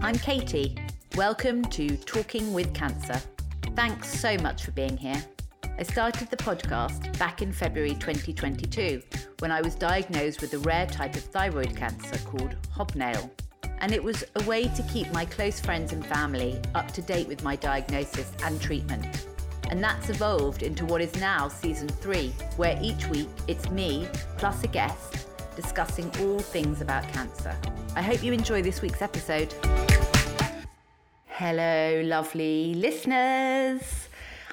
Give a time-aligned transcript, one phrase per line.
[0.00, 0.76] I'm Katie.
[1.16, 3.20] Welcome to Talking with Cancer.
[3.74, 5.20] Thanks so much for being here.
[5.76, 9.02] I started the podcast back in February 2022
[9.40, 13.28] when I was diagnosed with a rare type of thyroid cancer called hobnail.
[13.80, 17.26] And it was a way to keep my close friends and family up to date
[17.26, 19.26] with my diagnosis and treatment.
[19.68, 24.62] And that's evolved into what is now season three, where each week it's me plus
[24.62, 25.27] a guest
[25.58, 27.52] discussing all things about cancer.
[27.96, 29.52] I hope you enjoy this week's episode.
[31.26, 34.08] Hello, lovely listeners.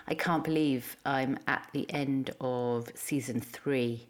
[0.07, 4.07] I can't believe I'm at the end of season three.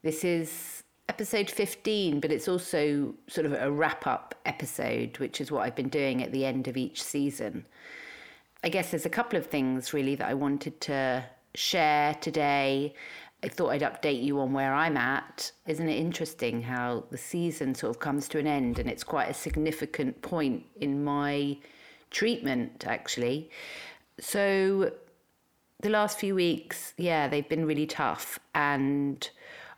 [0.00, 5.52] This is episode 15, but it's also sort of a wrap up episode, which is
[5.52, 7.66] what I've been doing at the end of each season.
[8.64, 12.94] I guess there's a couple of things really that I wanted to share today.
[13.44, 15.50] I thought I'd update you on where I'm at.
[15.66, 19.28] Isn't it interesting how the season sort of comes to an end and it's quite
[19.28, 21.58] a significant point in my
[22.10, 23.50] treatment, actually?
[24.20, 24.92] So,
[25.80, 28.38] the last few weeks, yeah, they've been really tough.
[28.54, 29.28] And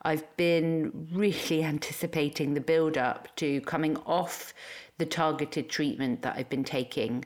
[0.03, 4.53] I've been really anticipating the build up to coming off
[4.99, 7.25] the targeted treatment that I've been taking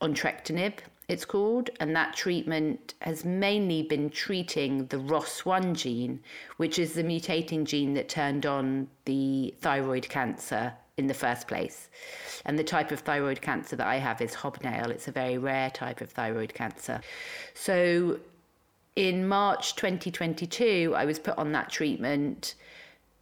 [0.00, 0.78] entrectinib
[1.12, 6.20] it's called, and that treatment has mainly been treating the ROS1 gene,
[6.56, 11.88] which is the mutating gene that turned on the thyroid cancer in the first place.
[12.44, 14.90] And the type of thyroid cancer that I have is hobnail.
[14.90, 17.00] It's a very rare type of thyroid cancer.
[17.54, 18.18] So
[18.96, 22.54] in March 2022, I was put on that treatment.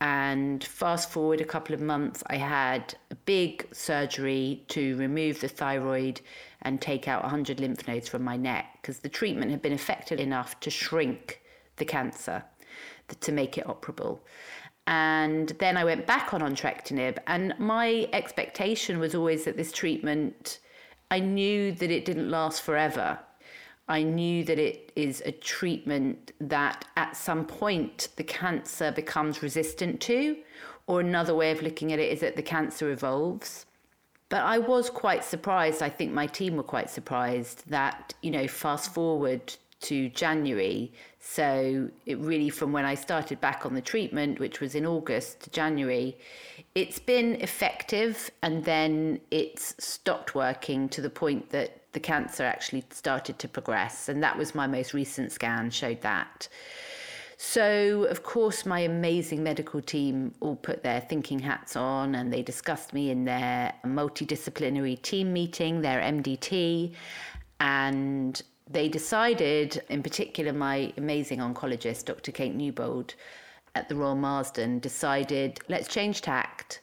[0.03, 5.49] And fast forward a couple of months, I had a big surgery to remove the
[5.49, 6.23] thyroid
[6.63, 10.19] and take out 100 lymph nodes from my neck because the treatment had been effective
[10.21, 11.41] enough to shrink
[11.77, 12.45] the cancer
[13.21, 14.21] to make it operable.
[14.87, 20.59] And then I went back on entrectinib, and my expectation was always that this treatment,
[21.11, 23.19] I knew that it didn't last forever.
[23.89, 30.01] I knew that it is a treatment that at some point the cancer becomes resistant
[30.03, 30.37] to,
[30.87, 33.67] or another way of looking at it is that the cancer evolves.
[34.31, 35.83] But I was quite surprised.
[35.83, 40.93] I think my team were quite surprised that, you know, fast forward to January.
[41.19, 45.41] So it really, from when I started back on the treatment, which was in August
[45.41, 46.17] to January,
[46.75, 52.85] it's been effective and then it's stopped working to the point that the cancer actually
[52.91, 54.09] started to progress.
[54.09, 56.49] And that was my most recent scan, showed that.
[57.43, 62.43] So, of course, my amazing medical team all put their thinking hats on and they
[62.43, 66.93] discussed me in their multidisciplinary team meeting, their MDT,
[67.59, 72.31] and they decided, in particular, my amazing oncologist, Dr.
[72.31, 73.15] Kate Newbold
[73.75, 76.83] at the Royal Marsden, decided let's change tact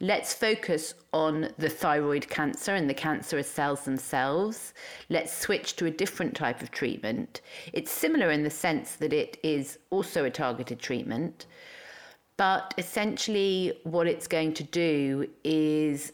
[0.00, 4.74] Let's focus on the thyroid cancer and the cancerous cells themselves.
[5.08, 7.40] Let's switch to a different type of treatment.
[7.72, 11.46] It's similar in the sense that it is also a targeted treatment,
[12.36, 16.12] but essentially, what it's going to do is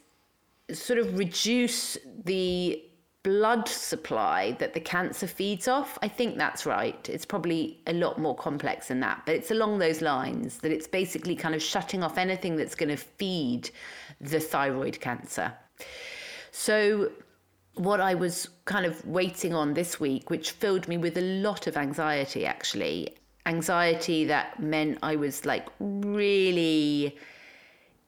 [0.73, 2.81] sort of reduce the
[3.23, 5.99] blood supply that the cancer feeds off.
[6.03, 7.09] I think that's right.
[7.09, 10.89] It's probably a lot more complex than that, but it's along those lines that it's
[10.89, 13.71] basically kind of shutting off anything that's going to feed
[14.21, 15.53] the thyroid cancer.
[16.51, 17.13] So,
[17.75, 21.67] what I was kind of waiting on this week, which filled me with a lot
[21.67, 23.17] of anxiety actually,
[23.47, 27.17] anxiety that meant I was like really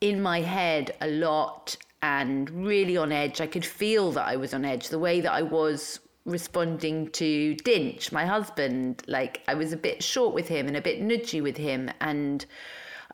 [0.00, 3.40] in my head a lot and really on edge.
[3.40, 7.56] I could feel that I was on edge, the way that I was responding to
[7.64, 9.02] Dinch, my husband.
[9.06, 11.90] Like I was a bit short with him and a bit nudgy with him.
[12.02, 12.44] And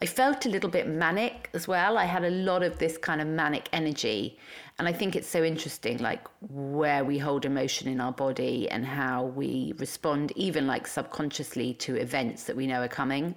[0.03, 1.97] I felt a little bit manic as well.
[1.97, 4.37] I had a lot of this kind of manic energy.
[4.81, 8.85] And I think it's so interesting, like where we hold emotion in our body and
[8.85, 13.37] how we respond, even like subconsciously, to events that we know are coming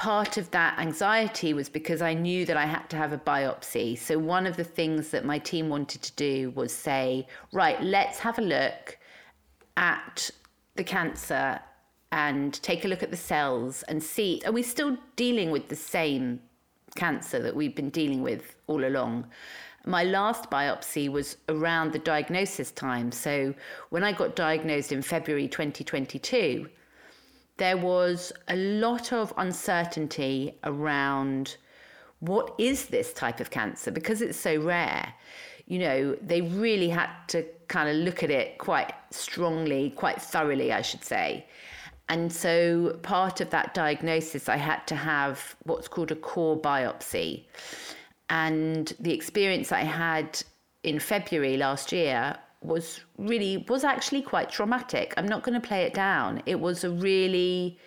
[0.00, 3.98] part of that anxiety was because I knew that I had to have a biopsy.
[3.98, 8.18] So, one of the things that my team wanted to do was say, right, let's
[8.20, 8.96] have a look
[9.76, 10.30] at
[10.76, 11.60] the cancer
[12.12, 15.76] and take a look at the cells and see are we still dealing with the
[15.76, 16.40] same
[16.96, 19.26] cancer that we've been dealing with all along?
[19.84, 23.12] My last biopsy was around the diagnosis time.
[23.12, 23.54] So,
[23.90, 26.70] when I got diagnosed in February 2022,
[27.60, 31.58] there was a lot of uncertainty around
[32.20, 35.12] what is this type of cancer because it's so rare.
[35.66, 40.72] You know, they really had to kind of look at it quite strongly, quite thoroughly,
[40.72, 41.46] I should say.
[42.08, 47.44] And so, part of that diagnosis, I had to have what's called a core biopsy.
[48.30, 50.42] And the experience I had
[50.82, 55.14] in February last year was really was actually quite traumatic.
[55.16, 56.42] I'm not going to play it down.
[56.46, 57.78] It was a really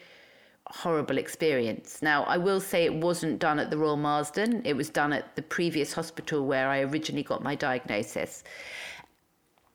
[0.68, 2.02] horrible experience.
[2.02, 4.62] Now, I will say it wasn't done at the Royal Marsden.
[4.66, 8.44] It was done at the previous hospital where I originally got my diagnosis.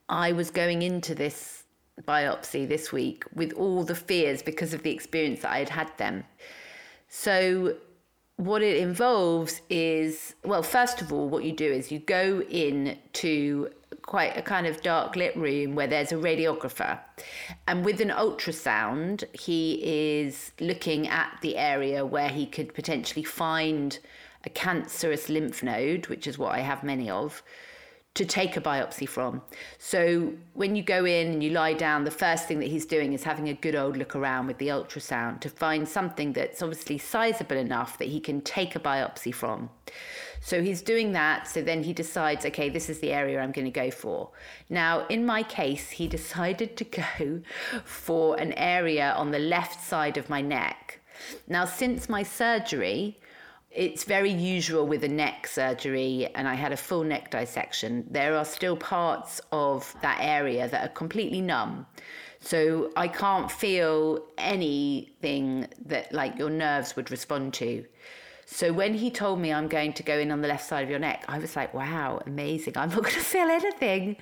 [0.08, 1.64] I was going into this
[2.02, 5.98] biopsy this week with all the fears because of the experience that I had had
[5.98, 6.24] them.
[7.08, 7.76] So
[8.36, 12.96] what it involves is well first of all what you do is you go in
[13.12, 13.68] to
[14.08, 16.98] quite a kind of dark lit room where there's a radiographer.
[17.66, 23.98] And with an ultrasound he is looking at the area where he could potentially find
[24.46, 27.42] a cancerous lymph node which is what I have many of
[28.18, 29.40] to take a biopsy from.
[29.78, 33.12] So when you go in and you lie down, the first thing that he's doing
[33.12, 36.98] is having a good old look around with the ultrasound to find something that's obviously
[36.98, 39.70] sizable enough that he can take a biopsy from.
[40.40, 41.46] So he's doing that.
[41.46, 44.30] So then he decides, okay, this is the area I'm going to go for.
[44.68, 46.84] Now, in my case, he decided to
[47.18, 47.40] go
[47.84, 51.00] for an area on the left side of my neck.
[51.46, 53.20] Now, since my surgery,
[53.70, 58.06] it's very usual with a neck surgery, and I had a full neck dissection.
[58.10, 61.86] There are still parts of that area that are completely numb.
[62.40, 67.84] So I can't feel anything that like your nerves would respond to.
[68.50, 70.88] So when he told me I'm going to go in on the left side of
[70.88, 72.78] your neck, I was like, wow, amazing.
[72.78, 74.16] I'm not going to feel anything.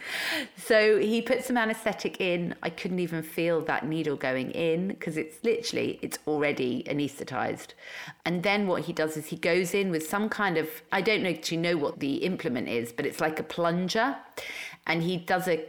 [0.56, 2.56] So he put some anesthetic in.
[2.60, 7.68] I couldn't even feel that needle going in because it's literally, it's already anesthetized.
[8.24, 11.22] And then what he does is he goes in with some kind of, I don't
[11.22, 14.16] know, do you know what the implement is, but it's like a plunger.
[14.88, 15.64] And he does a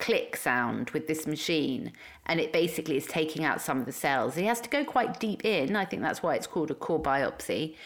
[0.00, 1.92] click sound with this machine
[2.26, 4.34] and it basically is taking out some of the cells.
[4.34, 5.76] He has to go quite deep in.
[5.76, 7.76] I think that's why it's called a core biopsy.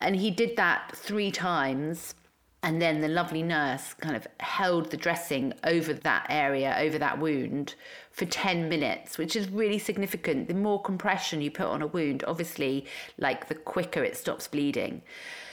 [0.00, 2.14] And he did that three times.
[2.62, 7.20] And then the lovely nurse kind of held the dressing over that area, over that
[7.20, 7.76] wound
[8.10, 10.48] for 10 minutes, which is really significant.
[10.48, 12.86] The more compression you put on a wound, obviously,
[13.16, 15.02] like the quicker it stops bleeding.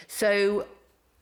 [0.08, 0.66] So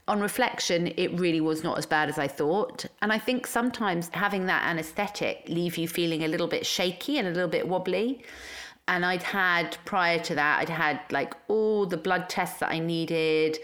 [0.07, 2.85] on reflection, it really was not as bad as I thought.
[3.01, 7.27] And I think sometimes having that anesthetic leave you feeling a little bit shaky and
[7.27, 8.23] a little bit wobbly.
[8.87, 12.79] And I'd had prior to that, I'd had like all the blood tests that I
[12.79, 13.57] needed,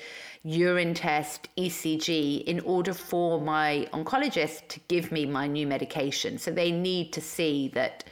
[0.44, 6.38] urine test, ECG, in order for my oncologist to give me my new medication.
[6.38, 8.06] So they need to see that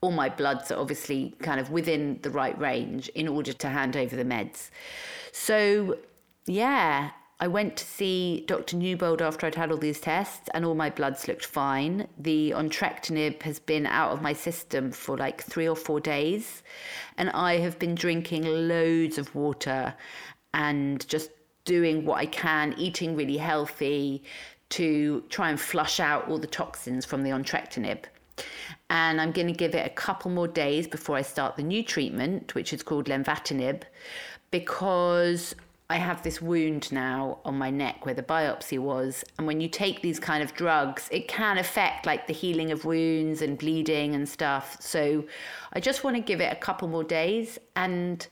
[0.00, 3.96] all my bloods are obviously kind of within the right range in order to hand
[3.96, 4.70] over the meds.
[5.32, 5.98] So
[6.46, 7.10] yeah,
[7.42, 8.76] I went to see Dr.
[8.76, 12.06] Newbold after I'd had all these tests, and all my bloods looked fine.
[12.16, 16.62] The entrectinib has been out of my system for like three or four days,
[17.18, 19.92] and I have been drinking loads of water
[20.54, 21.30] and just
[21.64, 24.22] doing what I can, eating really healthy
[24.68, 28.04] to try and flush out all the toxins from the entrectinib.
[28.88, 31.82] And I'm going to give it a couple more days before I start the new
[31.82, 33.82] treatment, which is called lenvatinib,
[34.52, 35.56] because
[35.92, 39.24] I have this wound now on my neck where the biopsy was.
[39.36, 42.86] And when you take these kind of drugs, it can affect like the healing of
[42.86, 44.78] wounds and bleeding and stuff.
[44.80, 45.22] So
[45.74, 47.58] I just want to give it a couple more days.
[47.76, 48.26] And,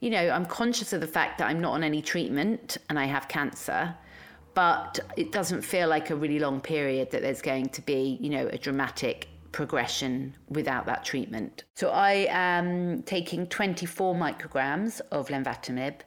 [0.00, 3.04] you know, I'm conscious of the fact that I'm not on any treatment and I
[3.04, 3.94] have cancer.
[4.54, 8.30] But it doesn't feel like a really long period that there's going to be, you
[8.30, 11.64] know, a dramatic progression without that treatment.
[11.74, 16.00] So I am taking 24 micrograms of lenvatinib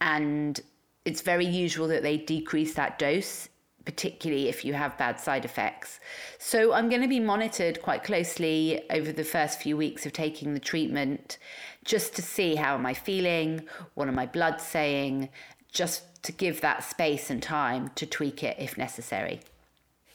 [0.00, 0.60] and
[1.04, 3.48] it's very usual that they decrease that dose
[3.84, 6.00] particularly if you have bad side effects.
[6.38, 10.54] So I'm going to be monitored quite closely over the first few weeks of taking
[10.54, 11.38] the treatment
[11.84, 13.62] just to see how am I feeling,
[13.94, 15.30] what are my blood saying,
[15.72, 19.40] just to give that space and time to tweak it if necessary.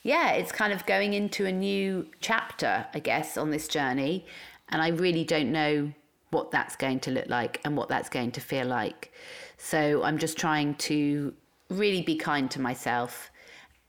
[0.03, 4.25] Yeah, it's kind of going into a new chapter, I guess, on this journey,
[4.69, 5.91] and I really don't know
[6.29, 9.11] what that's going to look like and what that's going to feel like.
[9.57, 11.33] So I'm just trying to
[11.69, 13.31] really be kind to myself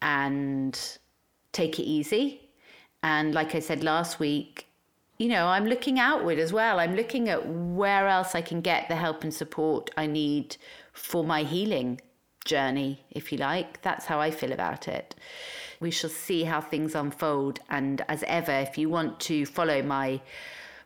[0.02, 0.78] and
[1.52, 2.40] take it easy.
[3.02, 4.66] And like I said last week,
[5.18, 6.78] you know, I'm looking outward as well.
[6.78, 10.56] I'm looking at where else I can get the help and support I need
[10.92, 12.00] for my healing
[12.44, 13.80] journey, if you like.
[13.82, 15.14] That's how I feel about it.
[15.80, 17.60] We shall see how things unfold.
[17.70, 20.20] And as ever, if you want to follow my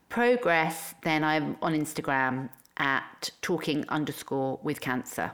[0.08, 5.32] progress, then I'm on Instagram at talking underscore with cancer.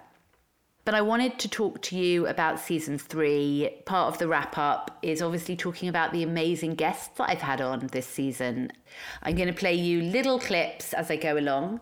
[0.87, 3.71] But I wanted to talk to you about season three.
[3.87, 7.61] Part of the wrap up is obviously talking about the amazing guests that I've had
[7.61, 8.71] on this season.
[9.25, 11.81] I'm going to play you little clips as I go along.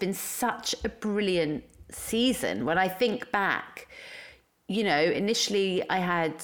[0.00, 1.62] Been such a brilliant
[1.92, 2.64] season.
[2.64, 3.86] When I think back,
[4.66, 6.42] you know, initially I had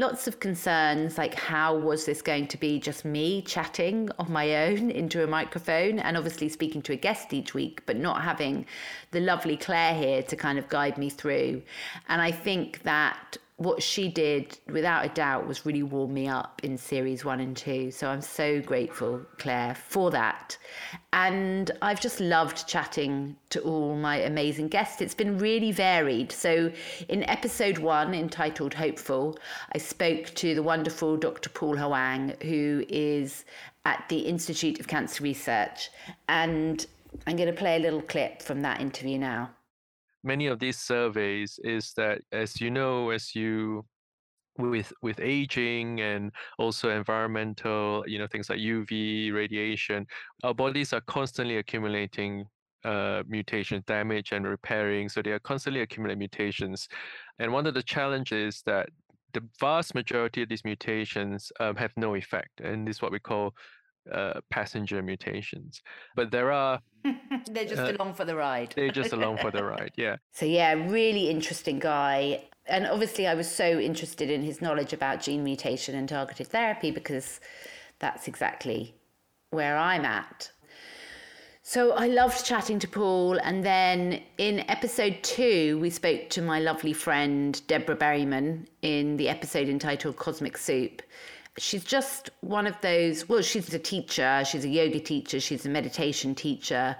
[0.00, 4.64] lots of concerns like how was this going to be just me chatting on my
[4.64, 8.64] own into a microphone and obviously speaking to a guest each week but not having
[9.10, 11.62] the lovely claire here to kind of guide me through.
[12.08, 16.62] And i think that what she did, without a doubt, was really warm me up
[16.64, 17.90] in series one and two.
[17.90, 20.56] So I'm so grateful, Claire, for that.
[21.12, 25.02] And I've just loved chatting to all my amazing guests.
[25.02, 26.32] It's been really varied.
[26.32, 26.72] So
[27.10, 29.38] in episode one, entitled Hopeful,
[29.74, 31.50] I spoke to the wonderful Dr.
[31.50, 33.44] Paul Huang, who is
[33.84, 35.90] at the Institute of Cancer Research.
[36.30, 36.86] And
[37.26, 39.50] I'm going to play a little clip from that interview now
[40.22, 43.84] many of these surveys is that as you know as you
[44.58, 50.06] with with aging and also environmental you know things like uv radiation
[50.44, 52.44] our bodies are constantly accumulating
[52.84, 56.88] uh, mutation damage and repairing so they are constantly accumulating mutations.
[57.38, 58.88] And one of the challenges that
[59.32, 63.18] the vast majority of these mutations um, have no effect and this is what we
[63.18, 63.54] call
[64.12, 65.82] uh, passenger mutations.
[66.16, 66.80] But there are.
[67.50, 68.72] they're just uh, along for the ride.
[68.76, 70.16] they're just along for the ride, yeah.
[70.32, 72.44] So, yeah, really interesting guy.
[72.66, 76.90] And obviously, I was so interested in his knowledge about gene mutation and targeted therapy
[76.90, 77.40] because
[77.98, 78.94] that's exactly
[79.50, 80.50] where I'm at.
[81.62, 83.38] So I loved chatting to Paul.
[83.38, 89.28] And then in episode two, we spoke to my lovely friend, Deborah Berryman, in the
[89.28, 91.02] episode entitled Cosmic Soup
[91.58, 95.68] she's just one of those well she's a teacher she's a yoga teacher she's a
[95.68, 96.96] meditation teacher.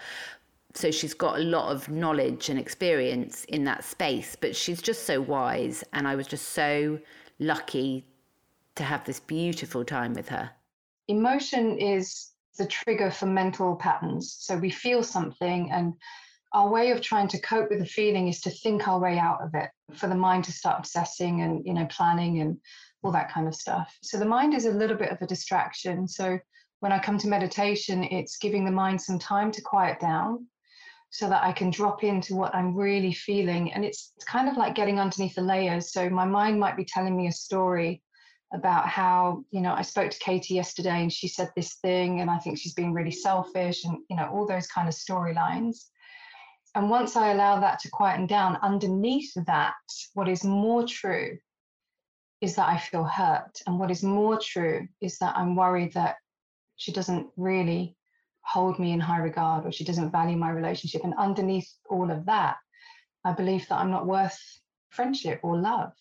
[0.73, 5.05] So she's got a lot of knowledge and experience in that space but she's just
[5.05, 7.01] so wise and i was just so
[7.41, 8.05] lucky
[8.77, 10.51] to have this beautiful time with her.
[11.09, 14.37] Emotion is the trigger for mental patterns.
[14.39, 15.95] So we feel something and
[16.53, 19.41] our way of trying to cope with the feeling is to think our way out
[19.41, 22.59] of it for the mind to start obsessing and you know planning and
[23.03, 23.97] all that kind of stuff.
[24.03, 26.07] So the mind is a little bit of a distraction.
[26.07, 26.39] So
[26.81, 30.47] when I come to meditation, it's giving the mind some time to quiet down
[31.11, 33.73] so that I can drop into what I'm really feeling.
[33.73, 35.93] And it's, kind of like getting underneath the layers.
[35.93, 38.03] So my mind might be telling me a story
[38.53, 42.31] about how, you know, I spoke to Katie yesterday and she said this thing, and
[42.31, 45.87] I think she's being really selfish, and, you know, all those kind of storylines.
[46.75, 49.75] And once I allow that to quieten down, underneath that,
[50.15, 51.39] what is more true
[52.41, 53.61] is that I feel hurt.
[53.67, 56.17] And what is more true is that I'm worried that
[56.77, 57.97] she doesn't really
[58.43, 61.05] hold me in high regard or she doesn't value my relationship.
[61.05, 62.57] And underneath all of that,
[63.25, 64.39] I believe that I'm not worth
[64.89, 65.93] friendship or love.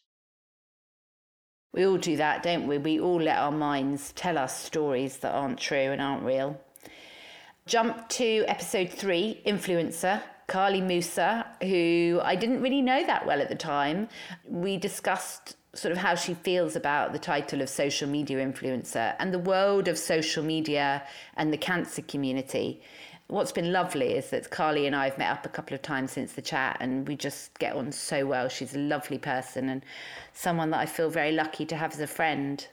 [1.74, 2.78] We all do that, don't we?
[2.78, 6.60] We all let our minds tell us stories that aren't true and aren't real.
[7.68, 10.24] Jump to episode three Influencer.
[10.50, 14.10] Carly Musa, who I didn't really know that well at the time.
[14.48, 19.34] We discussed sort of how she feels about the title of social media influencer and
[19.34, 21.04] the world of social media
[21.38, 22.82] and the cancer community.
[23.28, 26.12] What's been lovely is that Carly and I have met up a couple of times
[26.12, 28.50] since the chat and we just get on so well.
[28.50, 29.84] She's a lovely person and
[30.34, 32.68] someone that I feel very lucky to have as a friend.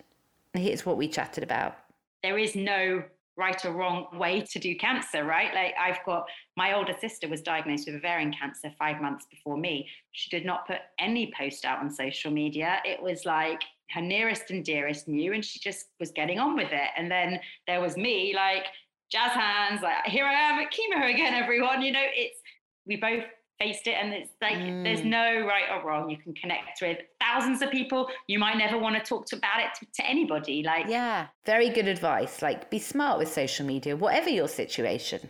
[0.54, 1.76] Here's what we chatted about.
[2.22, 3.02] There is no
[3.36, 5.52] right or wrong way to do cancer, right?
[5.54, 6.26] Like I've got
[6.56, 9.88] my older sister was diagnosed with ovarian cancer five months before me.
[10.12, 12.78] She did not put any post out on social media.
[12.84, 16.72] It was like her nearest and dearest knew, and she just was getting on with
[16.72, 16.90] it.
[16.96, 18.66] And then there was me, like
[19.10, 21.82] jazz hands, like here I am at chemo again, everyone.
[21.82, 22.40] You know, it's
[22.86, 23.24] we both
[23.58, 24.84] faced it and it's like mm.
[24.84, 26.98] there's no right or wrong you can connect with.
[27.20, 30.62] Thousands of people you might never want to talk to about it to, to, anybody
[30.62, 35.28] like yeah very good advice like be smart with social media whatever your situation.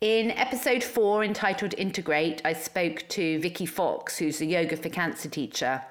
[0.00, 5.28] In episode four entitled integrate i spoke to vicky fox who's a yoga for cancer
[5.28, 5.82] teacher.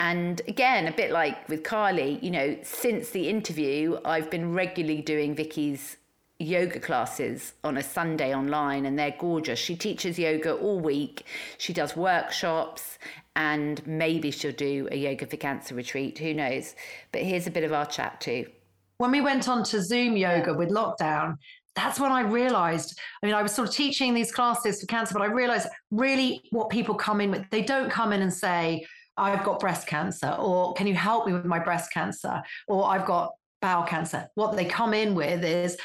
[0.00, 5.02] And again a bit like with carly you know since the interview i've been regularly
[5.02, 5.96] doing vicky's
[6.38, 9.58] yoga classes on a Sunday online and they're gorgeous.
[9.58, 11.24] She teaches yoga all week.
[11.58, 12.98] She does workshops
[13.34, 16.18] and maybe she'll do a yoga for cancer retreat.
[16.18, 16.76] Who knows?
[17.12, 18.46] But here's a bit of our chat too.
[18.98, 21.38] When we went on to Zoom yoga with lockdown,
[21.74, 22.98] that's when I realized.
[23.22, 26.42] I mean, I was sort of teaching these classes for cancer, but I realized really
[26.50, 28.84] what people come in with, they don't come in and say,
[29.16, 33.04] I've got breast cancer, or can you help me with my breast cancer, or I've
[33.04, 34.28] got bowel cancer.
[34.34, 35.76] What they come in with is,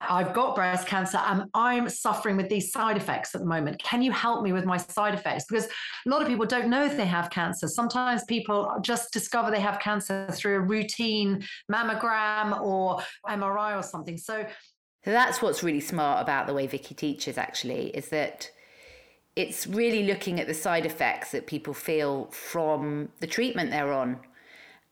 [0.00, 3.78] I've got breast cancer and I'm suffering with these side effects at the moment.
[3.82, 5.46] Can you help me with my side effects?
[5.48, 7.66] Because a lot of people don't know if they have cancer.
[7.66, 14.18] Sometimes people just discover they have cancer through a routine mammogram or MRI or something.
[14.18, 14.46] So
[15.04, 18.50] that's what's really smart about the way Vicky teaches, actually, is that
[19.34, 24.18] it's really looking at the side effects that people feel from the treatment they're on.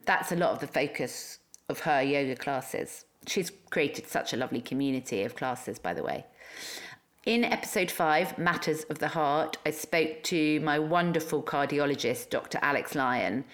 [0.07, 3.05] That's a lot of the focus of her yoga classes.
[3.27, 6.25] She's created such a lovely community of classes, by the way.
[7.27, 12.59] In episode five, Matters of the Heart, I spoke to my wonderful cardiologist, Dr.
[12.61, 13.47] Alex Lyon.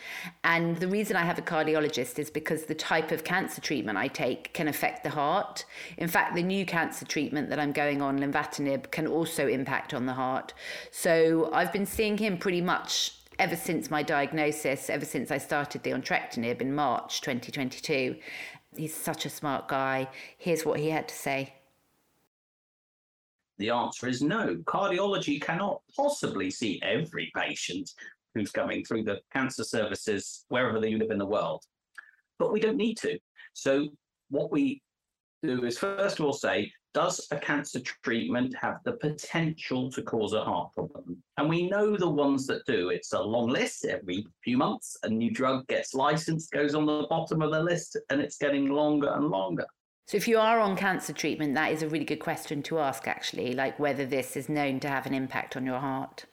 [0.43, 4.09] And the reason I have a cardiologist is because the type of cancer treatment I
[4.09, 5.65] take can affect the heart.
[5.99, 10.07] In fact, the new cancer treatment that I'm going on, lenvatinib, can also impact on
[10.07, 10.53] the heart.
[10.91, 15.85] So I've been seeing him pretty much ever since my diagnosis, ever since I started
[15.85, 18.17] the entrectinib in March 2022.
[18.77, 20.09] He's such a smart guy.
[20.39, 21.55] Here's what he had to say.
[23.59, 24.57] The answer is no.
[24.65, 27.91] Cardiology cannot possibly see every patient
[28.35, 31.63] who's coming through the cancer services wherever they live in the world.
[32.39, 33.19] But we don't need to.
[33.53, 33.89] So,
[34.31, 34.81] what we
[35.43, 40.33] do is first of all say, does a cancer treatment have the potential to cause
[40.33, 41.23] a heart problem?
[41.37, 42.91] And we know the ones that do.
[42.91, 43.85] It's a long list.
[43.85, 47.97] Every few months, a new drug gets licensed, goes on the bottom of the list,
[48.11, 49.67] and it's getting longer and longer.
[50.07, 53.07] So, if you are on cancer treatment, that is a really good question to ask,
[53.07, 56.25] actually, like whether this is known to have an impact on your heart.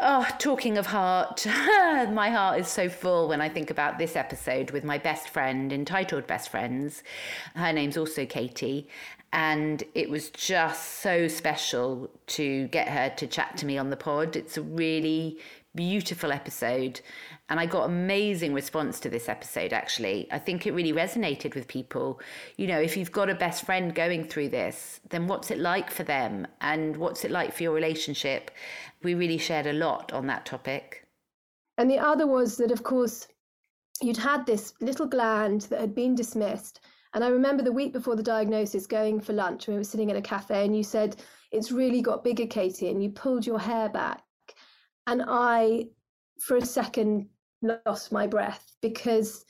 [0.00, 4.70] Oh, talking of heart, my heart is so full when I think about this episode
[4.70, 7.02] with my best friend, entitled Best Friends.
[7.56, 8.88] Her name's also Katie.
[9.32, 13.96] And it was just so special to get her to chat to me on the
[13.96, 14.36] pod.
[14.36, 15.38] It's a really
[15.74, 17.00] beautiful episode.
[17.48, 20.28] And I got amazing response to this episode, actually.
[20.30, 22.20] I think it really resonated with people.
[22.56, 25.90] You know, if you've got a best friend going through this, then what's it like
[25.90, 26.46] for them?
[26.60, 28.50] And what's it like for your relationship?
[29.02, 31.06] We really shared a lot on that topic.
[31.78, 33.28] And the other was that, of course,
[34.02, 36.80] you'd had this little gland that had been dismissed.
[37.14, 40.16] And I remember the week before the diagnosis going for lunch, we were sitting at
[40.16, 41.22] a cafe, and you said,
[41.52, 42.90] It's really got bigger, Katie.
[42.90, 44.22] And you pulled your hair back.
[45.08, 45.86] And I,
[46.38, 47.28] for a second,
[47.62, 49.44] lost my breath because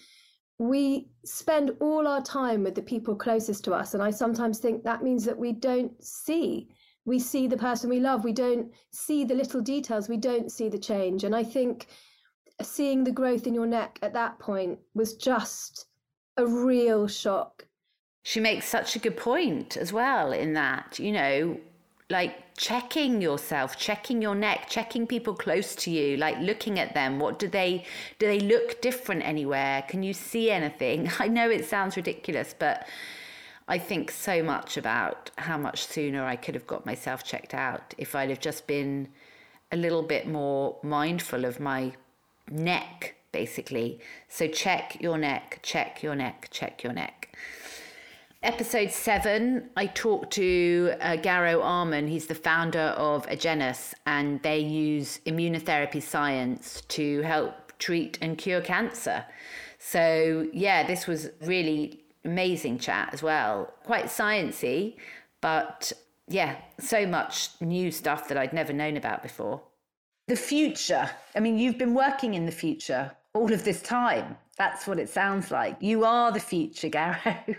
[0.58, 3.94] we spend all our time with the people closest to us.
[3.94, 6.68] And I sometimes think that means that we don't see.
[7.06, 8.22] We see the person we love.
[8.22, 10.08] We don't see the little details.
[10.08, 11.24] We don't see the change.
[11.24, 11.88] And I think
[12.62, 15.86] seeing the growth in your neck at that point was just
[16.36, 17.66] a real shock.
[18.22, 21.58] She makes such a good point as well in that, you know,
[22.10, 27.18] like checking yourself checking your neck checking people close to you like looking at them.
[27.18, 27.84] What do they
[28.18, 29.82] do they look different anywhere?
[29.88, 31.10] Can you see anything?
[31.18, 32.86] I know it sounds ridiculous but
[33.70, 37.92] i think so much about how much sooner i could have got myself checked out
[37.98, 39.06] if i'd have just been
[39.70, 41.92] a little bit more mindful of my
[42.50, 44.00] neck basically.
[44.28, 47.36] So check your neck check your neck check your neck
[48.44, 52.06] Episode seven, I talked to uh, Garo Armen.
[52.06, 58.60] He's the founder of Agenus, and they use immunotherapy science to help treat and cure
[58.60, 59.24] cancer.
[59.80, 63.74] So, yeah, this was really amazing chat as well.
[63.82, 64.94] Quite sciencey,
[65.40, 65.92] but
[66.28, 69.62] yeah, so much new stuff that I'd never known about before.
[70.28, 71.10] The future.
[71.34, 74.36] I mean, you've been working in the future all of this time.
[74.58, 75.76] That's what it sounds like.
[75.80, 77.56] You are the future, Garo.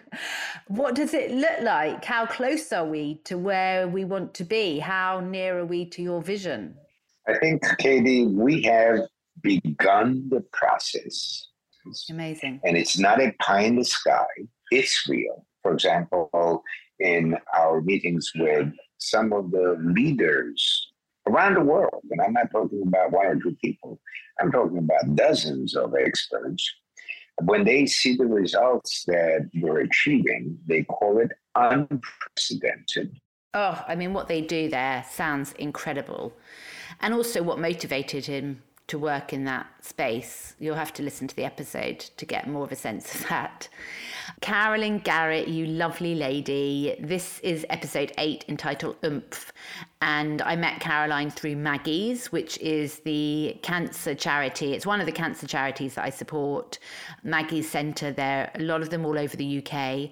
[0.68, 2.04] what does it look like?
[2.04, 4.80] How close are we to where we want to be?
[4.80, 6.76] How near are we to your vision?
[7.28, 9.08] I think, Katie, we have
[9.42, 11.48] begun the process.
[12.10, 12.60] Amazing.
[12.66, 14.28] And it's not a pie in the sky,
[14.70, 15.46] it's real.
[15.64, 16.64] For example,
[17.00, 20.92] in our meetings with some of the leaders
[21.28, 24.00] around the world, and I'm not talking about one or two people,
[24.40, 26.70] I'm talking about dozens of experts
[27.44, 33.18] when they see the results that we're achieving, they call it unprecedented.
[33.54, 36.34] Oh, I mean, what they do there sounds incredible.
[37.02, 40.56] And also, what motivated him to work in that space.
[40.60, 43.70] You'll have to listen to the episode to get more of a sense of that.
[44.42, 46.96] Carolyn Garrett, you lovely lady.
[47.00, 49.52] This is episode eight entitled Oomph.
[50.02, 54.74] And I met Caroline through Maggie's, which is the cancer charity.
[54.74, 56.80] It's one of the cancer charities that I support.
[57.24, 60.12] Maggie's Centre, there are a lot of them all over the UK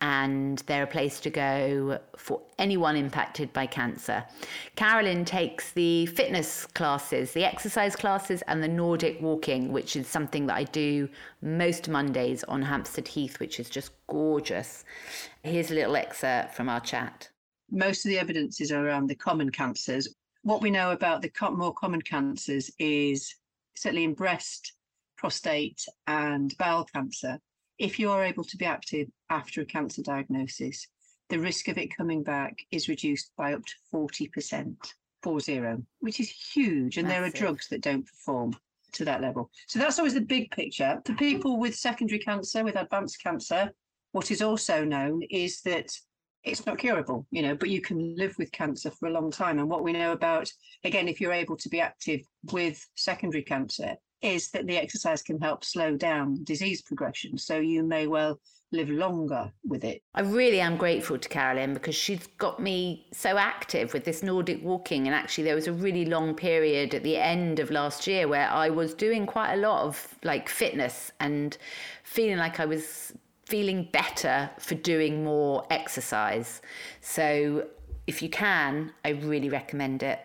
[0.00, 4.24] and they're a place to go for anyone impacted by cancer.
[4.74, 10.46] Carolyn takes the fitness classes, the exercise classes, and the Nordic walking, which is something
[10.46, 11.08] that I do
[11.42, 14.84] most Mondays on Hampstead Heath, which is just gorgeous.
[15.42, 17.28] Here's a little excerpt from our chat.
[17.70, 20.14] Most of the evidence is around the common cancers.
[20.42, 23.34] What we know about the more common cancers is
[23.76, 24.74] certainly in breast,
[25.16, 27.40] prostate, and bowel cancer
[27.78, 30.86] if you are able to be active after a cancer diagnosis,
[31.28, 34.76] the risk of it coming back is reduced by up to 40%.
[35.24, 36.98] 0.40, which is huge.
[36.98, 38.56] And there are drugs that don't perform
[38.96, 39.50] to that level.
[39.68, 41.00] So that's always the big picture.
[41.04, 43.70] For people with secondary cancer, with advanced cancer,
[44.12, 45.90] what is also known is that
[46.44, 49.58] it's not curable, you know, but you can live with cancer for a long time.
[49.58, 50.48] And what we know about,
[50.84, 52.20] again, if you're able to be active
[52.52, 57.38] with secondary cancer, is that the exercise can help slow down disease progression.
[57.38, 58.40] So you may well
[58.72, 60.02] live longer with it.
[60.14, 64.62] I really am grateful to Carolyn because she's got me so active with this Nordic
[64.62, 65.06] walking.
[65.06, 68.48] And actually, there was a really long period at the end of last year where
[68.50, 71.56] I was doing quite a lot of like fitness and
[72.02, 73.12] feeling like I was
[73.44, 76.60] feeling better for doing more exercise.
[77.00, 77.68] So,
[78.06, 80.20] if you can, I really recommend it.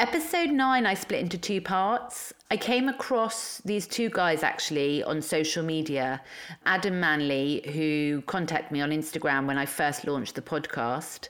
[0.00, 2.32] Episode nine, I split into two parts.
[2.50, 6.22] I came across these two guys actually on social media
[6.64, 11.28] Adam Manley, who contacted me on Instagram when I first launched the podcast.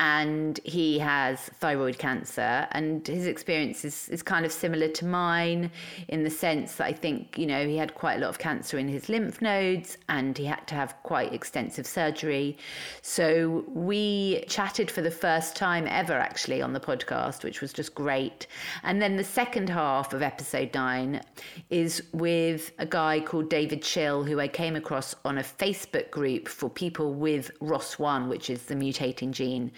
[0.00, 5.70] And he has thyroid cancer, and his experience is, is kind of similar to mine
[6.08, 8.78] in the sense that I think, you know, he had quite a lot of cancer
[8.78, 12.56] in his lymph nodes and he had to have quite extensive surgery.
[13.02, 17.94] So we chatted for the first time ever actually on the podcast, which was just
[17.94, 18.46] great.
[18.82, 21.20] And then the second half of episode nine
[21.68, 26.48] is with a guy called David Chill, who I came across on a Facebook group
[26.48, 29.70] for people with ROS1, which is the mutating gene.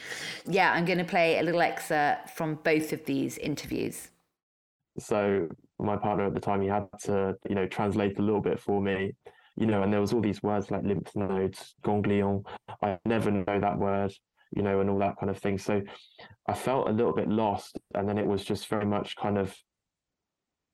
[0.46, 4.08] Yeah, I'm going to play a little excerpt from both of these interviews.
[4.98, 5.48] So
[5.78, 8.80] my partner at the time, he had to, you know, translate a little bit for
[8.80, 9.12] me,
[9.56, 12.44] you know, and there was all these words like lymph nodes, ganglion.
[12.82, 14.12] I never know that word,
[14.54, 15.58] you know, and all that kind of thing.
[15.58, 15.82] So
[16.46, 17.78] I felt a little bit lost.
[17.94, 19.56] And then it was just very much kind of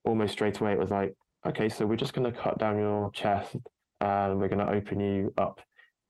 [0.05, 1.15] almost straight away, it was like,
[1.47, 3.57] okay, so we're just going to cut down your chest
[4.01, 5.61] and we're going to open you up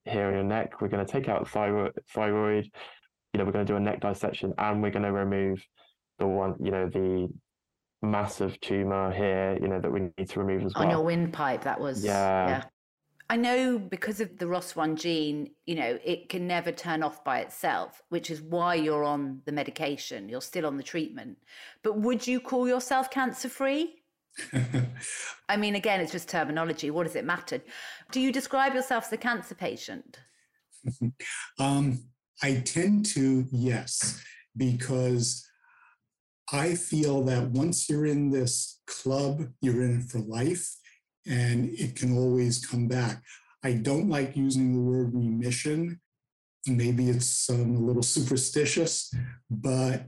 [0.04, 0.80] here in your neck.
[0.80, 2.70] We're going to take out thyroid, thyroid,
[3.32, 5.62] you know, we're going to do a neck dissection and we're going to remove
[6.18, 7.28] the one, you know, the
[8.02, 10.84] massive tumor here, you know, that we need to remove as well.
[10.84, 12.04] On your windpipe, that was.
[12.04, 12.64] Yeah.
[13.30, 17.40] I know because of the ROS1 gene, you know, it can never turn off by
[17.40, 20.30] itself, which is why you're on the medication.
[20.30, 21.36] You're still on the treatment.
[21.82, 23.96] But would you call yourself cancer free?
[25.48, 26.90] I mean, again, it's just terminology.
[26.90, 27.60] What does it matter?
[28.12, 30.20] Do you describe yourself as a cancer patient?
[31.58, 31.98] um,
[32.42, 34.22] I tend to, yes,
[34.56, 35.44] because
[36.52, 40.76] I feel that once you're in this club, you're in it for life
[41.26, 43.22] and it can always come back.
[43.62, 46.00] I don't like using the word remission.
[46.66, 49.12] Maybe it's um, a little superstitious,
[49.50, 50.06] but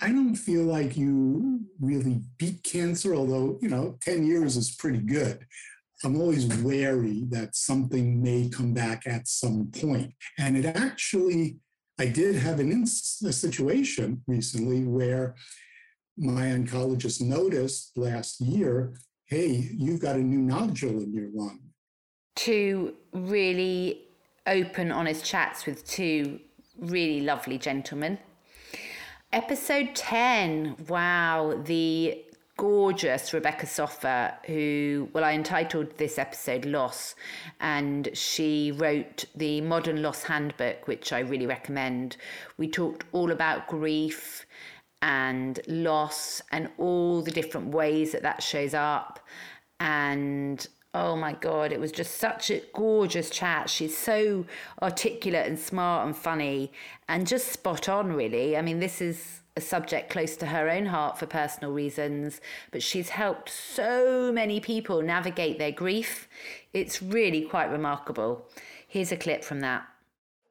[0.00, 4.98] I don't feel like you really beat cancer, although, you know, 10 years is pretty
[4.98, 5.46] good.
[6.02, 10.12] I'm always wary that something may come back at some point.
[10.38, 11.58] And it actually,
[11.98, 15.36] I did have an ins- a situation recently where
[16.16, 18.94] my oncologist noticed last year
[19.26, 21.58] hey, you've got a new nodule in your lung.
[22.36, 24.06] Two really
[24.46, 26.40] open, honest chats with two
[26.78, 28.18] really lovely gentlemen.
[29.32, 32.23] Episode 10, wow, the
[32.56, 37.14] gorgeous Rebecca Soffer, who, well, I entitled this episode Loss,
[37.60, 42.16] and she wrote the Modern Loss Handbook, which I really recommend.
[42.56, 44.46] We talked all about grief
[45.02, 49.20] and loss and all the different ways that that shows up.
[49.78, 53.68] And oh my God, it was just such a gorgeous chat.
[53.68, 54.46] She's so
[54.80, 56.72] articulate and smart and funny
[57.08, 58.56] and just spot on, really.
[58.56, 62.40] I mean, this is a subject close to her own heart for personal reasons,
[62.72, 66.28] but she's helped so many people navigate their grief.
[66.72, 68.48] It's really quite remarkable.
[68.88, 69.86] Here's a clip from that.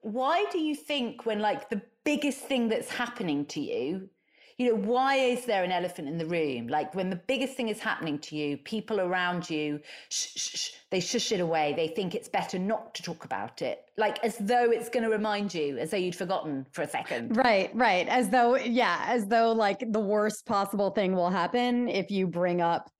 [0.01, 4.09] Why do you think, when like the biggest thing that's happening to you,
[4.57, 6.67] you know, why is there an elephant in the room?
[6.67, 10.71] Like when the biggest thing is happening to you, people around you, shh, shh, shh,
[10.91, 11.73] they shush it away.
[11.75, 15.09] They think it's better not to talk about it, like as though it's going to
[15.09, 17.35] remind you, as though you'd forgotten for a second.
[17.35, 18.07] Right, right.
[18.07, 22.61] As though, yeah, as though like the worst possible thing will happen if you bring
[22.61, 22.91] up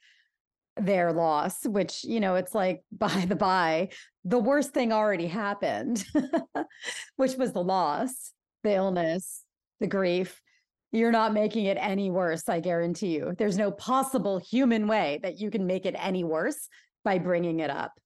[0.78, 3.90] their loss, which, you know, it's like by the by,
[4.26, 6.04] the worst thing already happened,
[7.18, 8.32] which was the loss,
[8.64, 9.44] the illness,
[9.80, 10.42] the grief
[10.94, 13.34] you're not making it any worse, I guarantee you.
[13.38, 16.70] There's no possible human way that you can make it any worse
[17.04, 18.00] by bringing it up.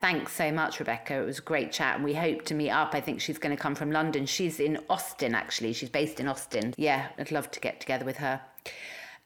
[0.00, 1.14] Thanks so much, Rebecca.
[1.14, 2.94] It was a great chat, and we hope to meet up.
[2.94, 4.26] I think she's going to come from London.
[4.26, 5.72] She's in Austin, actually.
[5.72, 6.74] She's based in Austin.
[6.76, 8.42] Yeah, I'd love to get together with her.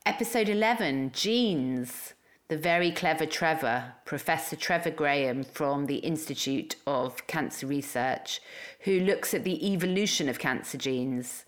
[0.07, 2.15] Episode 11 Genes.
[2.47, 8.41] The very clever Trevor, Professor Trevor Graham from the Institute of Cancer Research,
[8.81, 11.45] who looks at the evolution of cancer genes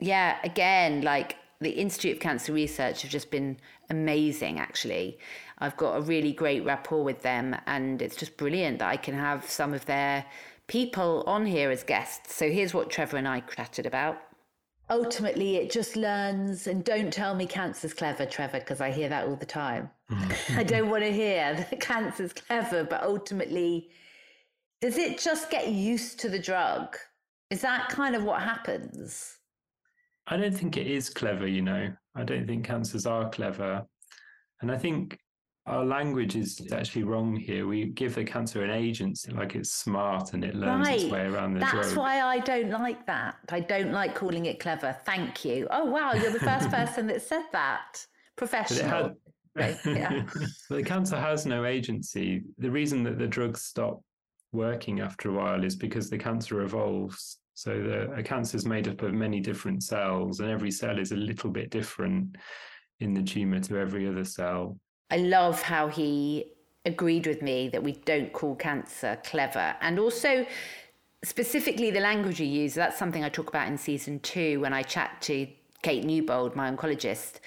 [0.00, 3.58] yeah, again, like the Institute of Cancer Research have just been
[3.90, 5.18] amazing, actually.
[5.58, 9.14] I've got a really great rapport with them, and it's just brilliant that I can
[9.14, 10.24] have some of their
[10.66, 12.34] people on here as guests.
[12.34, 14.20] So here's what Trevor and I chatted about.
[14.90, 19.26] Ultimately, it just learns, and don't tell me cancer's clever, Trevor, because I hear that
[19.26, 19.90] all the time.
[20.10, 20.58] Mm.
[20.58, 23.88] I don't want to hear that cancer's clever, but ultimately,
[24.80, 26.96] does it just get used to the drug?
[27.50, 29.38] Is that kind of what happens?
[30.32, 31.92] I don't think it is clever, you know.
[32.14, 33.84] I don't think cancers are clever.
[34.62, 35.18] And I think
[35.66, 37.66] our language is actually wrong here.
[37.66, 41.52] We give the cancer an agency like it's smart and it learns its way around
[41.54, 41.96] the That's drug.
[41.98, 43.36] why I don't like that.
[43.50, 44.96] I don't like calling it clever.
[45.04, 45.68] Thank you.
[45.70, 46.14] Oh, wow.
[46.14, 48.04] You're the first person that said that.
[48.36, 48.88] Professional.
[48.88, 49.16] had-
[49.54, 50.24] Right, yeah.
[50.70, 52.40] the cancer has no agency.
[52.56, 54.00] The reason that the drugs stop
[54.50, 57.36] working after a while is because the cancer evolves.
[57.54, 61.12] So the a cancer is made up of many different cells, and every cell is
[61.12, 62.36] a little bit different
[63.00, 64.78] in the tumor to every other cell.
[65.10, 66.52] I love how he
[66.84, 69.74] agreed with me that we don't call cancer clever.
[69.80, 70.46] And also,
[71.22, 74.82] specifically, the language you use, that's something I talk about in season two when I
[74.82, 75.46] chat to
[75.82, 77.40] Kate Newbold, my oncologist.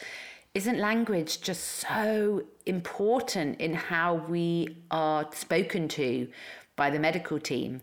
[0.54, 6.30] Isn't language just so important in how we are spoken to
[6.76, 7.82] by the medical team?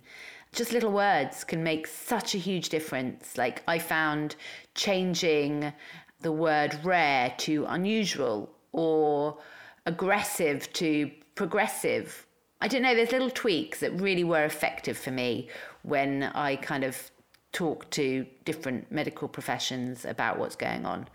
[0.53, 3.39] Just little words can make such a huge difference.
[3.39, 4.37] Like, I found
[4.75, 5.73] changing
[6.21, 9.39] the word rare to unusual or
[9.87, 12.27] aggressive to progressive.
[12.61, 15.49] I don't know, there's little tweaks that really were effective for me
[15.83, 17.11] when I kind of
[17.53, 21.09] talk to different medical professions about what's going on.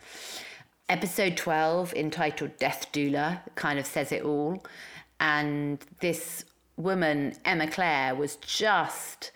[0.89, 4.65] Episode 12, entitled Death Doula, kind of says it all.
[5.19, 6.45] And this
[6.77, 9.31] woman, Emma Clare, was just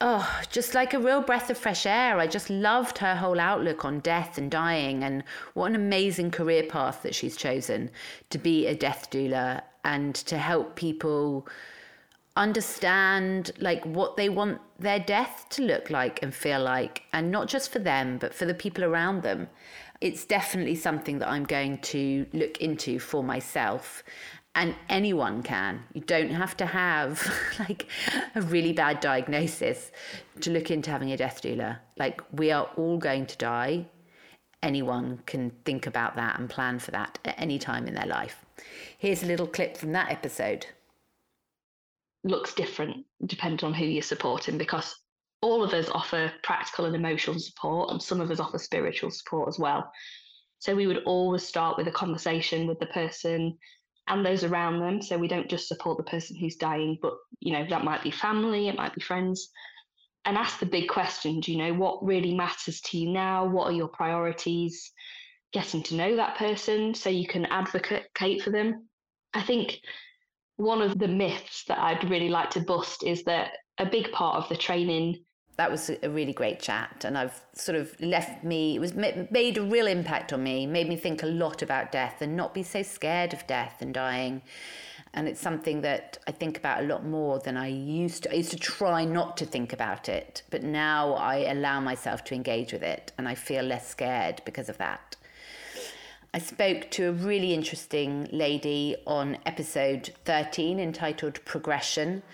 [0.00, 2.18] oh, just like a real breath of fresh air.
[2.18, 6.64] I just loved her whole outlook on death and dying, and what an amazing career
[6.64, 7.90] path that she's chosen
[8.30, 11.46] to be a death doula and to help people
[12.36, 17.46] understand like what they want their death to look like and feel like and not
[17.46, 19.48] just for them but for the people around them
[20.00, 24.02] it's definitely something that i'm going to look into for myself
[24.54, 25.82] and anyone can.
[25.92, 27.86] You don't have to have like
[28.34, 29.90] a really bad diagnosis
[30.40, 33.86] to look into having a death doula like we are all going to die.
[34.62, 38.44] Anyone can think about that and plan for that at any time in their life.
[38.98, 40.66] Here's a little clip from that episode.
[42.22, 44.94] Looks different depending on who you're supporting because
[45.42, 49.48] all of us offer practical and emotional support and some of us offer spiritual support
[49.48, 49.92] as well.
[50.60, 53.58] So we would always start with a conversation with the person
[54.06, 55.02] and those around them.
[55.02, 58.10] So we don't just support the person who's dying but you know that might be
[58.10, 59.50] family it might be friends.
[60.26, 63.46] And ask the big questions you know what really matters to you now?
[63.46, 64.92] What are your priorities?
[65.52, 68.88] Getting to know that person so you can advocate for them.
[69.32, 69.80] I think
[70.56, 74.36] one of the myths that I'd really like to bust is that a big part
[74.36, 75.24] of the training.
[75.56, 78.74] That was a really great chat, and I've sort of left me.
[78.74, 82.20] It was made a real impact on me, made me think a lot about death
[82.20, 84.42] and not be so scared of death and dying.
[85.16, 88.32] And it's something that I think about a lot more than I used to.
[88.32, 92.34] I used to try not to think about it, but now I allow myself to
[92.34, 95.14] engage with it, and I feel less scared because of that.
[96.34, 102.24] I spoke to a really interesting lady on episode 13 entitled Progression.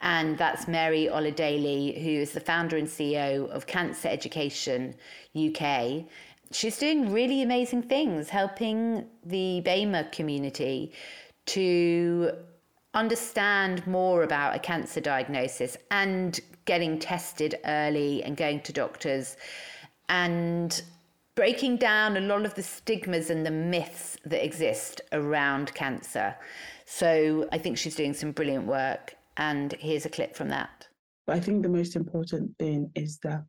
[0.00, 4.94] And that's Mary Oladaly, who is the founder and CEO of Cancer Education
[5.36, 6.04] UK.
[6.52, 10.92] She's doing really amazing things, helping the BAME community
[11.46, 12.32] to
[12.94, 19.36] understand more about a cancer diagnosis and getting tested early and going to doctors
[20.08, 20.82] and
[21.34, 26.34] breaking down a lot of the stigmas and the myths that exist around cancer.
[26.84, 29.14] So I think she's doing some brilliant work.
[29.36, 30.88] And here's a clip from that.
[31.26, 33.44] But I think the most important thing is that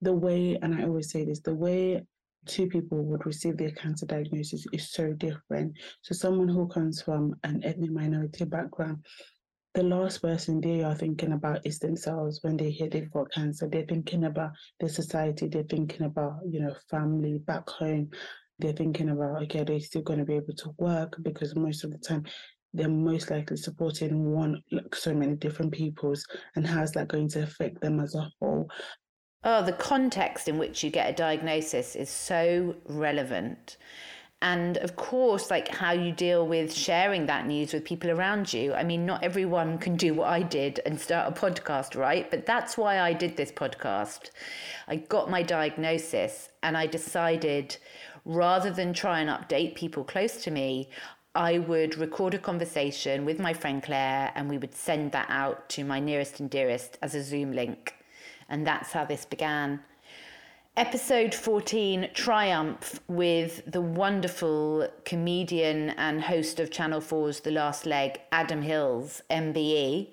[0.00, 2.02] the way, and I always say this, the way
[2.46, 5.74] two people would receive their cancer diagnosis is so different.
[6.02, 9.04] So someone who comes from an ethnic minority background,
[9.74, 13.68] the last person they are thinking about is themselves when they hear they've got cancer.
[13.70, 18.10] They're thinking about their society, they're thinking about, you know, family back home.
[18.58, 21.92] They're thinking about, okay, they're still going to be able to work because most of
[21.92, 22.24] the time
[22.74, 26.26] they're most likely supporting one, like so many different peoples.
[26.56, 28.68] And how's that going to affect them as a whole?
[29.44, 33.76] Oh, the context in which you get a diagnosis is so relevant.
[34.40, 38.72] and of course like how you deal with sharing that news with people around you
[38.74, 42.46] i mean not everyone can do what i did and start a podcast right but
[42.46, 44.30] that's why i did this podcast
[44.86, 47.76] i got my diagnosis and i decided
[48.24, 50.88] rather than try and update people close to me
[51.34, 55.68] I would record a conversation with my friend Claire and we would send that out
[55.70, 57.94] to my nearest and dearest as a Zoom link.
[58.48, 59.80] And that's how this began.
[60.76, 68.20] Episode 14 Triumph with the wonderful comedian and host of Channel 4's The Last Leg,
[68.32, 70.08] Adam Hills, MBE.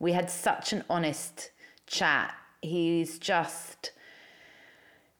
[0.00, 1.50] We had such an honest
[1.86, 2.34] chat.
[2.60, 3.92] He's just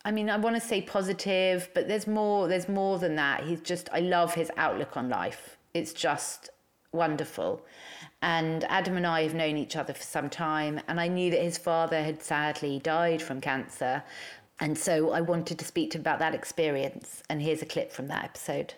[0.05, 2.49] I mean, I want to say positive, but there's more.
[2.49, 3.45] There's more than that.
[3.45, 3.89] He's just.
[3.93, 5.57] I love his outlook on life.
[5.75, 6.51] It's just
[6.93, 7.65] wonderful.
[8.21, 11.43] And Adam and I have known each other for some time, and I knew that
[11.43, 14.03] his father had sadly died from cancer,
[14.61, 17.23] and so I wanted to speak to him about that experience.
[17.29, 18.75] And here's a clip from that episode.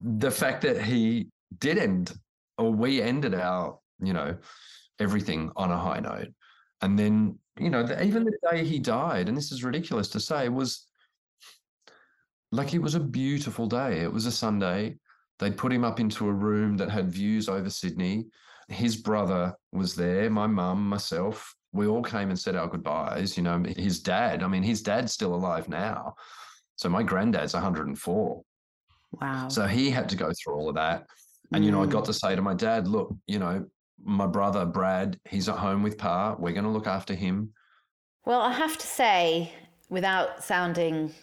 [0.00, 2.18] The fact that he did end,
[2.58, 4.36] or we ended our, you know,
[4.98, 6.28] everything on a high note,
[6.82, 10.20] and then you know, the, even the day he died, and this is ridiculous to
[10.20, 10.86] say, was
[12.52, 14.00] like it was a beautiful day.
[14.00, 14.96] It was a Sunday.
[15.38, 18.26] They'd put him up into a room that had views over Sydney.
[18.68, 21.54] His brother was there, my mum, myself.
[21.72, 23.36] We all came and said our goodbyes.
[23.36, 26.14] You know, his dad, I mean, his dad's still alive now.
[26.76, 28.42] So my granddad's 104.
[29.12, 29.48] Wow.
[29.48, 31.06] So he had to go through all of that.
[31.52, 31.66] And, mm.
[31.66, 32.06] you know, I got mm.
[32.06, 33.66] to say to my dad, look, you know,
[34.02, 36.36] my brother Brad, he's at home with Pa.
[36.38, 37.52] We're going to look after him.
[38.24, 39.52] Well, I have to say,
[39.88, 41.14] without sounding,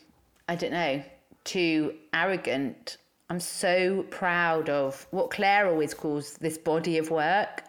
[0.47, 1.03] I don't know,
[1.43, 2.97] too arrogant,
[3.29, 7.63] I'm so proud of what Claire always calls this body of work.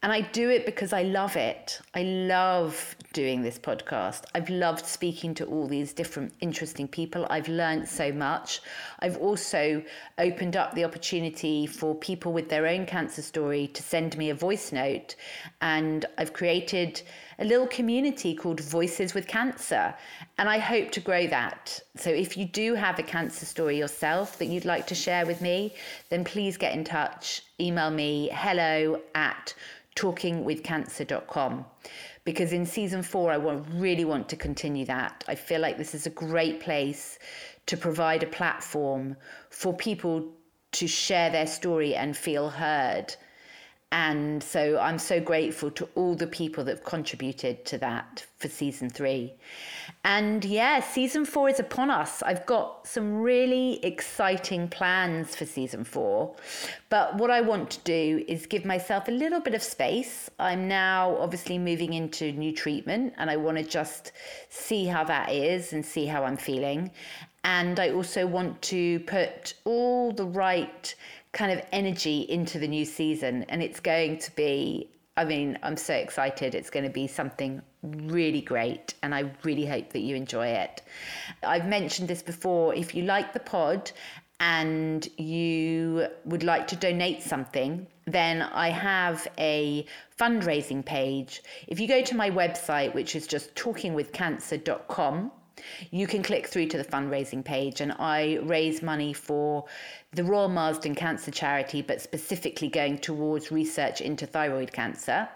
[0.00, 1.80] And I do it because I love it.
[1.92, 4.26] I love doing this podcast.
[4.32, 7.26] I've loved speaking to all these different interesting people.
[7.30, 8.60] I've learned so much.
[9.00, 9.82] I've also
[10.16, 14.36] opened up the opportunity for people with their own cancer story to send me a
[14.36, 15.16] voice note.
[15.60, 17.02] And I've created
[17.38, 19.94] a little community called Voices with Cancer.
[20.38, 21.80] And I hope to grow that.
[21.96, 25.40] So if you do have a cancer story yourself that you'd like to share with
[25.40, 25.74] me,
[26.08, 27.42] then please get in touch.
[27.60, 29.54] Email me hello at
[29.94, 31.64] talkingwithcancer.com
[32.24, 35.24] because in season four, I want, really want to continue that.
[35.28, 37.18] I feel like this is a great place
[37.66, 39.16] to provide a platform
[39.50, 40.26] for people
[40.72, 43.14] to share their story and feel heard
[43.90, 48.48] and so I'm so grateful to all the people that have contributed to that for
[48.48, 49.32] season three.
[50.04, 52.22] And yeah, season four is upon us.
[52.22, 56.36] I've got some really exciting plans for season four.
[56.90, 60.28] But what I want to do is give myself a little bit of space.
[60.38, 64.12] I'm now obviously moving into new treatment and I want to just
[64.50, 66.90] see how that is and see how I'm feeling.
[67.44, 70.94] And I also want to put all the right
[71.38, 73.44] kind of energy into the new season.
[73.48, 76.52] And it's going to be, I mean, I'm so excited.
[76.56, 78.94] It's going to be something really great.
[79.04, 80.82] And I really hope that you enjoy it.
[81.44, 82.74] I've mentioned this before.
[82.74, 83.92] If you like the pod
[84.40, 89.86] and you would like to donate something, then I have a
[90.18, 91.42] fundraising page.
[91.68, 95.30] If you go to my website, which is just talkingwithcancer.com,
[95.90, 99.64] you can click through to the fundraising page, and I raise money for
[100.12, 105.28] the Royal Marsden Cancer Charity, but specifically going towards research into thyroid cancer.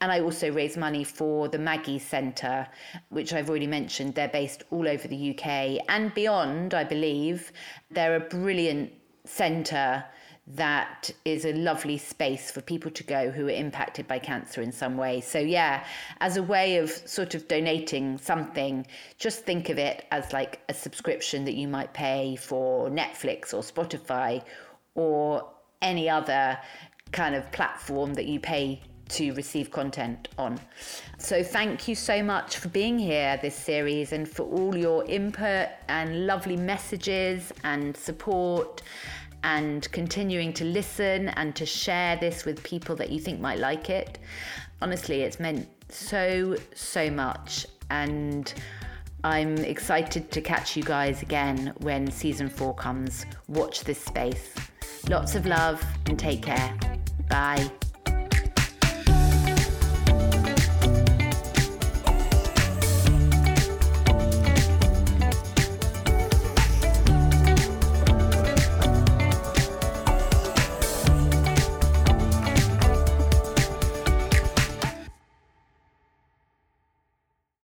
[0.00, 2.66] And I also raise money for the Maggie Centre,
[3.10, 4.14] which I've already mentioned.
[4.14, 7.52] They're based all over the UK and beyond, I believe.
[7.90, 8.92] They're a brilliant
[9.24, 10.04] centre
[10.54, 14.72] that is a lovely space for people to go who are impacted by cancer in
[14.72, 15.20] some way.
[15.20, 15.84] So, yeah,
[16.20, 18.86] as a way of sort of donating something,
[19.18, 23.62] just think of it as like a subscription that you might pay for Netflix or
[23.62, 24.42] Spotify
[24.94, 25.46] or
[25.82, 26.58] any other
[27.12, 30.58] kind of platform that you pay to receive content on.
[31.18, 35.68] So, thank you so much for being here this series and for all your input
[35.88, 38.82] and lovely messages and support
[39.44, 43.90] and continuing to listen and to share this with people that you think might like
[43.90, 44.18] it.
[44.80, 47.66] Honestly, it's meant so, so much.
[47.90, 48.52] And
[49.24, 53.26] I'm excited to catch you guys again when season four comes.
[53.48, 54.54] Watch this space.
[55.08, 56.76] Lots of love and take care.
[57.28, 57.70] Bye.